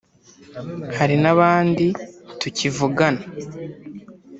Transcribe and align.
hari 0.97 1.15
n’abandi 1.23 1.85
tukivugana 2.39 3.23